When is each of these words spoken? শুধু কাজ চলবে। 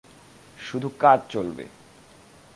শুধু 0.57 0.89
কাজ 0.99 1.19
চলবে। 1.29 1.65